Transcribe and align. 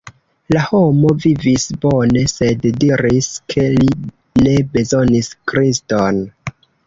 La 0.55 0.61
homo 0.67 1.09
vivis 1.25 1.65
bone, 1.83 2.23
sed 2.31 2.65
diris 2.83 3.29
ke 3.53 3.67
li 3.75 3.91
ne 4.47 4.57
bezonis 4.73 5.33
Kriston. 5.53 6.19